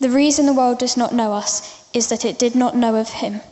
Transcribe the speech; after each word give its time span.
The 0.00 0.08
reason 0.08 0.46
the 0.46 0.54
world 0.54 0.78
does 0.78 0.96
not 0.96 1.14
know 1.14 1.34
us 1.34 1.84
is 1.92 2.08
that 2.08 2.24
it 2.24 2.38
did 2.38 2.54
not 2.54 2.74
know 2.74 2.96
of 2.96 3.10
him. 3.10 3.42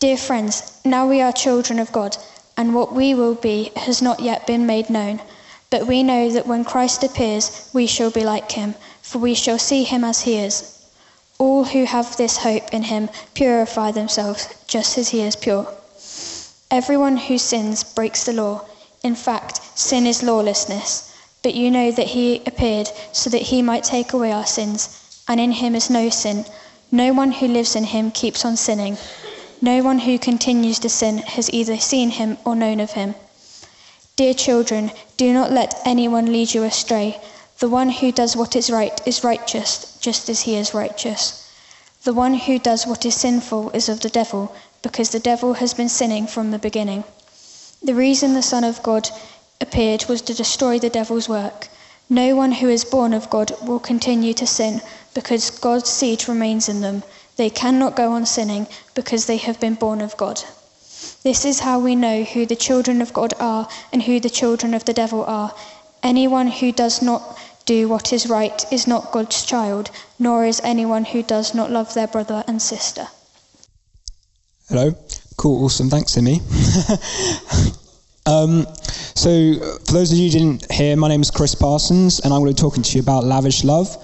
Dear 0.00 0.16
friends, 0.16 0.72
now 0.84 1.06
we 1.06 1.20
are 1.20 1.32
children 1.32 1.78
of 1.78 1.92
God, 1.92 2.16
and 2.56 2.74
what 2.74 2.92
we 2.92 3.14
will 3.14 3.36
be 3.36 3.70
has 3.76 4.02
not 4.02 4.18
yet 4.18 4.48
been 4.48 4.66
made 4.66 4.90
known. 4.90 5.20
But 5.70 5.86
we 5.86 6.02
know 6.02 6.28
that 6.32 6.48
when 6.48 6.64
Christ 6.64 7.04
appears, 7.04 7.70
we 7.72 7.86
shall 7.86 8.10
be 8.10 8.24
like 8.24 8.50
him, 8.50 8.74
for 9.00 9.18
we 9.18 9.34
shall 9.34 9.60
see 9.60 9.84
him 9.84 10.02
as 10.02 10.22
he 10.22 10.38
is. 10.38 10.84
All 11.38 11.62
who 11.62 11.84
have 11.84 12.16
this 12.16 12.38
hope 12.38 12.74
in 12.74 12.82
him 12.82 13.08
purify 13.34 13.92
themselves 13.92 14.48
just 14.66 14.98
as 14.98 15.10
he 15.10 15.22
is 15.22 15.36
pure. 15.36 15.68
Everyone 16.68 17.16
who 17.16 17.38
sins 17.38 17.84
breaks 17.84 18.24
the 18.24 18.32
law. 18.32 18.62
In 19.04 19.14
fact, 19.14 19.60
sin 19.78 20.04
is 20.06 20.24
lawlessness. 20.24 21.14
But 21.44 21.54
you 21.54 21.70
know 21.70 21.92
that 21.92 22.08
he 22.08 22.42
appeared 22.44 22.88
so 23.12 23.30
that 23.30 23.42
he 23.42 23.62
might 23.62 23.84
take 23.84 24.12
away 24.12 24.32
our 24.32 24.46
sins, 24.46 24.88
and 25.30 25.38
in 25.38 25.52
him 25.52 25.76
is 25.76 25.88
no 25.88 26.10
sin. 26.10 26.44
No 26.90 27.12
one 27.12 27.30
who 27.30 27.46
lives 27.46 27.76
in 27.76 27.84
him 27.84 28.10
keeps 28.10 28.44
on 28.44 28.56
sinning. 28.56 28.98
No 29.62 29.80
one 29.80 30.00
who 30.00 30.18
continues 30.18 30.80
to 30.80 30.88
sin 30.88 31.18
has 31.18 31.48
either 31.52 31.78
seen 31.78 32.10
him 32.10 32.36
or 32.44 32.56
known 32.56 32.80
of 32.80 32.90
him. 32.90 33.14
Dear 34.16 34.34
children, 34.34 34.90
do 35.16 35.32
not 35.32 35.52
let 35.52 35.80
anyone 35.84 36.32
lead 36.32 36.52
you 36.52 36.64
astray. 36.64 37.20
The 37.60 37.68
one 37.68 37.90
who 37.90 38.10
does 38.10 38.36
what 38.36 38.56
is 38.56 38.70
right 38.70 39.00
is 39.06 39.22
righteous, 39.22 39.96
just 40.00 40.28
as 40.28 40.40
he 40.40 40.56
is 40.56 40.74
righteous. 40.74 41.48
The 42.02 42.12
one 42.12 42.34
who 42.34 42.58
does 42.58 42.84
what 42.84 43.06
is 43.06 43.14
sinful 43.14 43.70
is 43.70 43.88
of 43.88 44.00
the 44.00 44.08
devil, 44.08 44.52
because 44.82 45.10
the 45.10 45.20
devil 45.20 45.54
has 45.54 45.74
been 45.74 45.88
sinning 45.88 46.26
from 46.26 46.50
the 46.50 46.58
beginning. 46.58 47.04
The 47.82 47.94
reason 47.94 48.34
the 48.34 48.42
Son 48.42 48.64
of 48.64 48.82
God 48.82 49.08
appeared 49.60 50.06
was 50.08 50.22
to 50.22 50.34
destroy 50.34 50.80
the 50.80 50.90
devil's 50.90 51.28
work. 51.28 51.68
No 52.08 52.34
one 52.34 52.50
who 52.50 52.68
is 52.68 52.84
born 52.84 53.12
of 53.14 53.30
God 53.30 53.52
will 53.62 53.78
continue 53.78 54.34
to 54.34 54.46
sin, 54.46 54.80
because 55.14 55.50
God's 55.50 55.88
seed 55.88 56.28
remains 56.28 56.68
in 56.68 56.80
them. 56.80 57.02
They 57.36 57.50
cannot 57.50 57.96
go 57.96 58.12
on 58.12 58.26
sinning, 58.26 58.66
because 58.94 59.26
they 59.26 59.38
have 59.38 59.58
been 59.60 59.74
born 59.74 60.00
of 60.00 60.16
God. 60.16 60.42
This 61.22 61.44
is 61.44 61.60
how 61.60 61.78
we 61.78 61.94
know 61.94 62.24
who 62.24 62.46
the 62.46 62.56
children 62.56 63.00
of 63.00 63.12
God 63.12 63.34
are 63.40 63.68
and 63.92 64.02
who 64.02 64.20
the 64.20 64.30
children 64.30 64.74
of 64.74 64.84
the 64.84 64.92
devil 64.92 65.24
are. 65.24 65.54
Anyone 66.02 66.48
who 66.48 66.72
does 66.72 67.02
not 67.02 67.38
do 67.66 67.88
what 67.88 68.12
is 68.12 68.26
right 68.26 68.64
is 68.72 68.86
not 68.86 69.12
God's 69.12 69.44
child, 69.44 69.90
nor 70.18 70.44
is 70.44 70.60
anyone 70.64 71.04
who 71.04 71.22
does 71.22 71.54
not 71.54 71.70
love 71.70 71.94
their 71.94 72.06
brother 72.06 72.44
and 72.46 72.60
sister. 72.60 73.08
Hello. 74.68 74.94
Cool. 75.36 75.64
Awesome. 75.64 75.88
Thanks, 75.88 76.16
Emmy. 76.16 76.34
um, 78.26 78.66
so, 79.14 79.54
for 79.86 79.92
those 79.92 80.12
of 80.12 80.18
you 80.18 80.30
who 80.30 80.38
didn't 80.38 80.70
hear, 80.72 80.96
my 80.96 81.08
name 81.08 81.22
is 81.22 81.30
Chris 81.30 81.54
Parsons, 81.54 82.20
and 82.20 82.32
I'm 82.32 82.40
going 82.40 82.54
to 82.54 82.56
be 82.56 82.60
talking 82.60 82.82
to 82.82 82.96
you 82.96 83.02
about 83.02 83.24
lavish 83.24 83.64
love. 83.64 83.96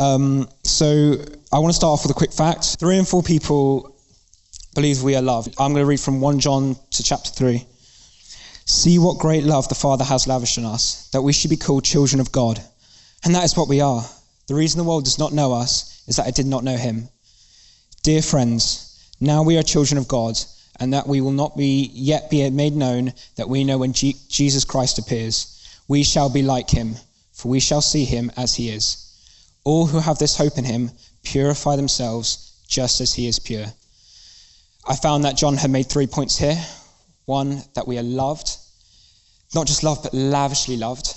Um, 0.00 0.48
so, 0.64 1.14
I 1.52 1.58
want 1.58 1.72
to 1.72 1.76
start 1.76 1.92
off 1.92 2.04
with 2.04 2.10
a 2.10 2.14
quick 2.14 2.32
fact. 2.32 2.78
Three 2.80 2.96
in 2.96 3.04
four 3.04 3.22
people 3.22 3.94
believe 4.74 5.02
we 5.02 5.14
are 5.14 5.20
loved. 5.20 5.54
I'm 5.58 5.74
going 5.74 5.82
to 5.82 5.86
read 5.86 6.00
from 6.00 6.22
1 6.22 6.40
John 6.40 6.74
to 6.92 7.02
chapter 7.02 7.28
3. 7.28 7.66
See 8.64 8.98
what 8.98 9.18
great 9.18 9.44
love 9.44 9.68
the 9.68 9.74
Father 9.74 10.02
has 10.04 10.26
lavished 10.26 10.56
on 10.56 10.64
us, 10.64 11.10
that 11.10 11.20
we 11.20 11.34
should 11.34 11.50
be 11.50 11.58
called 11.58 11.84
children 11.84 12.18
of 12.18 12.32
God. 12.32 12.58
And 13.24 13.34
that 13.34 13.44
is 13.44 13.54
what 13.58 13.68
we 13.68 13.82
are. 13.82 14.02
The 14.46 14.54
reason 14.54 14.78
the 14.78 14.88
world 14.88 15.04
does 15.04 15.18
not 15.18 15.34
know 15.34 15.52
us 15.52 16.02
is 16.08 16.16
that 16.16 16.28
it 16.28 16.34
did 16.34 16.46
not 16.46 16.64
know 16.64 16.78
him. 16.78 17.10
Dear 18.02 18.22
friends, 18.22 18.98
now 19.20 19.42
we 19.42 19.58
are 19.58 19.62
children 19.62 19.98
of 19.98 20.08
God, 20.08 20.38
and 20.78 20.94
that 20.94 21.08
we 21.08 21.20
will 21.20 21.30
not 21.30 21.58
be 21.58 21.90
yet 21.92 22.30
be 22.30 22.48
made 22.48 22.74
known 22.74 23.12
that 23.36 23.50
we 23.50 23.64
know 23.64 23.76
when 23.76 23.92
G- 23.92 24.16
Jesus 24.30 24.64
Christ 24.64 24.98
appears. 24.98 25.78
We 25.88 26.04
shall 26.04 26.30
be 26.30 26.40
like 26.40 26.70
him, 26.70 26.96
for 27.32 27.50
we 27.50 27.60
shall 27.60 27.82
see 27.82 28.06
him 28.06 28.32
as 28.38 28.54
he 28.54 28.70
is. 28.70 29.09
All 29.64 29.86
who 29.86 29.98
have 29.98 30.18
this 30.18 30.36
hope 30.36 30.58
in 30.58 30.64
him 30.64 30.90
purify 31.22 31.76
themselves 31.76 32.52
just 32.66 33.00
as 33.00 33.12
he 33.12 33.26
is 33.26 33.38
pure. 33.38 33.66
I 34.88 34.96
found 34.96 35.24
that 35.24 35.36
John 35.36 35.56
had 35.56 35.70
made 35.70 35.86
three 35.86 36.06
points 36.06 36.38
here. 36.38 36.58
One, 37.26 37.62
that 37.74 37.86
we 37.86 37.98
are 37.98 38.02
loved, 38.02 38.56
not 39.54 39.66
just 39.66 39.82
loved, 39.82 40.02
but 40.04 40.14
lavishly 40.14 40.76
loved. 40.76 41.14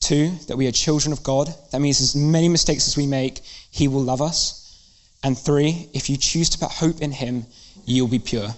Two, 0.00 0.30
that 0.46 0.56
we 0.56 0.66
are 0.66 0.72
children 0.72 1.12
of 1.12 1.22
God. 1.22 1.52
That 1.72 1.80
means 1.80 2.00
as 2.00 2.14
many 2.14 2.48
mistakes 2.48 2.86
as 2.86 2.96
we 2.96 3.06
make, 3.06 3.40
He 3.70 3.88
will 3.88 4.02
love 4.02 4.22
us. 4.22 4.62
And 5.22 5.36
three, 5.36 5.88
if 5.92 6.08
you 6.08 6.16
choose 6.16 6.48
to 6.50 6.58
put 6.58 6.70
hope 6.70 7.02
in 7.02 7.12
Him, 7.12 7.46
you'll 7.84 8.08
be 8.08 8.18
pure. 8.18 8.54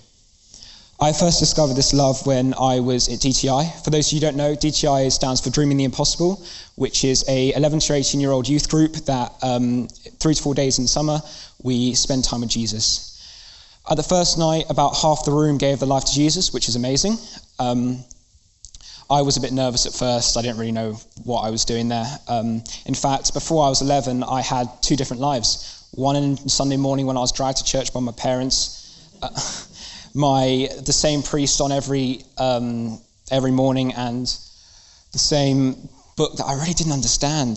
I 1.00 1.12
first 1.12 1.38
discovered 1.38 1.74
this 1.74 1.94
love 1.94 2.26
when 2.26 2.54
I 2.54 2.80
was 2.80 3.08
at 3.08 3.20
DTI. 3.20 3.84
For 3.84 3.90
those 3.90 4.08
of 4.08 4.14
you 4.14 4.18
who 4.18 4.26
don't 4.26 4.36
know, 4.36 4.56
DTI 4.56 5.12
stands 5.12 5.40
for 5.40 5.48
Dreaming 5.48 5.76
the 5.76 5.84
Impossible, 5.84 6.44
which 6.74 7.04
is 7.04 7.24
a 7.28 7.54
11 7.54 7.78
to 7.78 7.92
18 7.92 8.20
year 8.20 8.32
old 8.32 8.48
youth 8.48 8.68
group 8.68 8.94
that 9.06 9.32
um, 9.40 9.86
three 10.18 10.34
to 10.34 10.42
four 10.42 10.54
days 10.54 10.80
in 10.80 10.88
summer 10.88 11.20
we 11.62 11.94
spend 11.94 12.24
time 12.24 12.40
with 12.40 12.50
Jesus. 12.50 13.14
At 13.88 13.96
the 13.96 14.02
first 14.02 14.38
night, 14.38 14.64
about 14.70 14.96
half 14.96 15.24
the 15.24 15.30
room 15.30 15.56
gave 15.56 15.78
their 15.78 15.88
life 15.88 16.04
to 16.04 16.12
Jesus, 16.12 16.52
which 16.52 16.68
is 16.68 16.74
amazing. 16.74 17.16
Um, 17.60 18.02
I 19.08 19.22
was 19.22 19.36
a 19.36 19.40
bit 19.40 19.52
nervous 19.52 19.86
at 19.86 19.92
first. 19.92 20.36
I 20.36 20.42
didn't 20.42 20.58
really 20.58 20.72
know 20.72 20.94
what 21.22 21.42
I 21.42 21.50
was 21.50 21.64
doing 21.64 21.88
there. 21.88 22.06
Um, 22.26 22.64
in 22.86 22.94
fact, 22.94 23.32
before 23.34 23.64
I 23.64 23.68
was 23.68 23.82
11, 23.82 24.24
I 24.24 24.42
had 24.42 24.66
two 24.82 24.96
different 24.96 25.22
lives. 25.22 25.86
One 25.92 26.16
in 26.16 26.36
Sunday 26.48 26.76
morning 26.76 27.06
when 27.06 27.16
I 27.16 27.20
was 27.20 27.30
dragged 27.30 27.58
to 27.58 27.64
church 27.64 27.92
by 27.92 28.00
my 28.00 28.12
parents, 28.12 29.14
uh, 29.22 29.28
my 30.14 30.68
the 30.84 30.92
same 30.92 31.22
priest 31.22 31.60
on 31.60 31.72
every 31.72 32.22
um, 32.38 33.00
every 33.30 33.50
morning, 33.50 33.92
and 33.94 34.26
the 35.12 35.18
same 35.18 35.88
book 36.16 36.36
that 36.36 36.44
I 36.44 36.54
really 36.54 36.74
didn't 36.74 36.92
understand. 36.92 37.56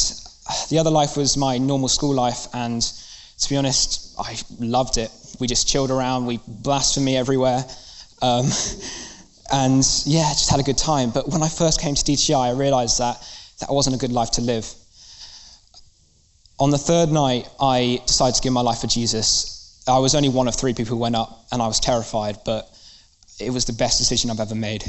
The 0.69 0.79
other 0.79 0.89
life 0.89 1.17
was 1.17 1.37
my 1.37 1.57
normal 1.57 1.87
school 1.87 2.13
life, 2.13 2.47
and 2.53 2.81
to 3.39 3.49
be 3.49 3.57
honest, 3.57 4.15
I 4.19 4.37
loved 4.59 4.97
it. 4.97 5.11
We 5.39 5.47
just 5.47 5.67
chilled 5.67 5.91
around, 5.91 6.25
we 6.25 6.39
blasphemy 6.47 7.17
everywhere. 7.17 7.65
Um, 8.21 8.45
and 9.51 9.83
yeah, 10.05 10.29
just 10.29 10.49
had 10.49 10.59
a 10.59 10.63
good 10.63 10.77
time. 10.77 11.09
But 11.11 11.27
when 11.27 11.41
I 11.41 11.49
first 11.49 11.81
came 11.81 11.95
to 11.95 12.03
DTI, 12.03 12.37
I 12.37 12.51
realized 12.51 12.99
that 12.99 13.17
that 13.59 13.71
wasn't 13.71 13.95
a 13.95 13.99
good 13.99 14.11
life 14.11 14.31
to 14.31 14.41
live. 14.41 14.71
On 16.59 16.69
the 16.69 16.77
third 16.77 17.09
night, 17.11 17.49
I 17.59 18.01
decided 18.05 18.35
to 18.35 18.41
give 18.41 18.53
my 18.53 18.61
life 18.61 18.79
for 18.81 18.87
Jesus. 18.87 19.60
I 19.87 19.99
was 19.99 20.15
only 20.15 20.29
one 20.29 20.47
of 20.47 20.55
three 20.55 20.73
people 20.73 20.95
who 20.95 21.01
went 21.01 21.15
up, 21.15 21.45
and 21.51 21.61
I 21.61 21.67
was 21.67 21.79
terrified, 21.79 22.37
but 22.45 22.69
it 23.39 23.51
was 23.51 23.65
the 23.65 23.73
best 23.73 23.97
decision 23.97 24.29
I've 24.29 24.39
ever 24.39 24.55
made. 24.55 24.83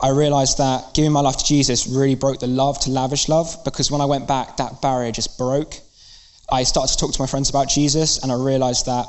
I 0.00 0.10
realized 0.10 0.58
that 0.58 0.92
giving 0.94 1.12
my 1.12 1.20
life 1.20 1.36
to 1.36 1.44
Jesus 1.44 1.86
really 1.86 2.16
broke 2.16 2.40
the 2.40 2.48
love 2.48 2.80
to 2.80 2.90
lavish 2.90 3.28
love 3.28 3.56
because 3.64 3.90
when 3.90 4.00
I 4.00 4.06
went 4.06 4.26
back, 4.26 4.56
that 4.56 4.82
barrier 4.82 5.12
just 5.12 5.38
broke. 5.38 5.78
I 6.50 6.64
started 6.64 6.92
to 6.92 6.98
talk 6.98 7.12
to 7.12 7.22
my 7.22 7.26
friends 7.26 7.48
about 7.48 7.68
Jesus, 7.68 8.22
and 8.22 8.32
I 8.32 8.34
realized 8.34 8.86
that 8.86 9.06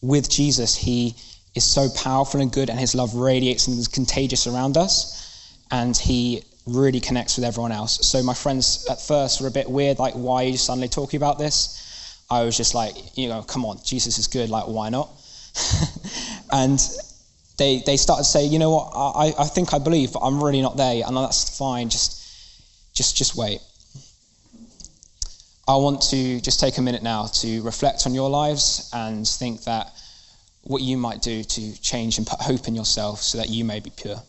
with 0.00 0.30
Jesus, 0.30 0.76
He 0.76 1.16
is 1.54 1.64
so 1.64 1.88
powerful 1.90 2.40
and 2.40 2.50
good, 2.50 2.70
and 2.70 2.78
his 2.78 2.94
love 2.94 3.14
radiates 3.14 3.66
and 3.68 3.78
is 3.78 3.88
contagious 3.88 4.46
around 4.46 4.76
us, 4.76 5.60
and 5.70 5.96
he 5.96 6.42
really 6.66 7.00
connects 7.00 7.36
with 7.36 7.44
everyone 7.44 7.72
else. 7.72 8.06
So 8.06 8.22
my 8.22 8.34
friends 8.34 8.86
at 8.90 9.00
first 9.00 9.40
were 9.40 9.48
a 9.48 9.52
bit 9.52 9.68
weird, 9.68 9.98
like, 9.98 10.14
why 10.14 10.44
are 10.44 10.48
you 10.48 10.56
suddenly 10.56 10.88
talking 10.88 11.18
about 11.18 11.38
this? 11.38 11.80
I 12.30 12.44
was 12.44 12.56
just 12.56 12.74
like, 12.74 12.94
you 13.16 13.28
know, 13.28 13.42
come 13.42 13.64
on, 13.64 13.78
Jesus 13.84 14.18
is 14.18 14.26
good, 14.26 14.50
like, 14.50 14.64
why 14.64 14.88
not? 14.88 15.10
and 16.52 16.78
they, 17.58 17.82
they 17.86 17.96
started 17.96 18.24
to 18.24 18.28
say, 18.28 18.46
you 18.46 18.58
know 18.58 18.70
what, 18.70 18.92
I, 18.94 19.34
I 19.38 19.46
think 19.46 19.74
I 19.74 19.78
believe, 19.78 20.12
but 20.12 20.20
I'm 20.20 20.42
really 20.42 20.62
not 20.62 20.76
there, 20.76 20.94
yet. 20.94 21.08
and 21.08 21.16
that's 21.16 21.56
fine, 21.56 21.88
just, 21.90 22.94
just, 22.94 23.16
just 23.16 23.36
wait. 23.36 23.60
I 25.66 25.76
want 25.76 26.02
to 26.10 26.40
just 26.40 26.60
take 26.60 26.76
a 26.78 26.82
minute 26.82 27.02
now 27.02 27.26
to 27.26 27.62
reflect 27.62 28.06
on 28.06 28.14
your 28.14 28.28
lives 28.28 28.90
and 28.92 29.26
think 29.26 29.64
that 29.64 29.92
what 30.64 30.82
you 30.82 30.96
might 30.96 31.22
do 31.22 31.42
to 31.42 31.82
change 31.82 32.18
and 32.18 32.26
put 32.26 32.40
hope 32.40 32.68
in 32.68 32.74
yourself 32.74 33.20
so 33.22 33.38
that 33.38 33.48
you 33.48 33.64
may 33.64 33.80
be 33.80 33.90
pure. 33.90 34.20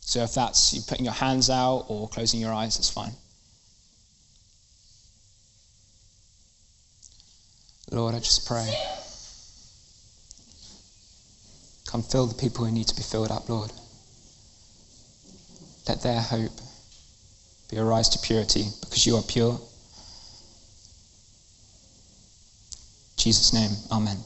So 0.00 0.22
if 0.22 0.34
that's 0.34 0.74
you 0.74 0.82
putting 0.86 1.04
your 1.04 1.14
hands 1.14 1.48
out 1.48 1.86
or 1.88 2.08
closing 2.08 2.40
your 2.40 2.52
eyes, 2.52 2.78
it's 2.78 2.90
fine. 2.90 3.12
Lord, 7.94 8.16
I 8.16 8.18
just 8.18 8.44
pray. 8.44 8.68
Come 11.86 12.02
fill 12.02 12.26
the 12.26 12.34
people 12.34 12.64
who 12.64 12.72
need 12.72 12.88
to 12.88 12.96
be 12.96 13.02
filled 13.02 13.30
up, 13.30 13.48
Lord. 13.48 13.70
Let 15.88 16.02
their 16.02 16.20
hope 16.20 16.50
be 17.70 17.76
a 17.76 17.84
rise 17.84 18.08
to 18.08 18.18
purity 18.18 18.66
because 18.80 19.06
you 19.06 19.16
are 19.16 19.22
pure. 19.22 19.52
In 19.52 19.60
Jesus' 23.16 23.52
name, 23.52 23.70
Amen. 23.92 24.18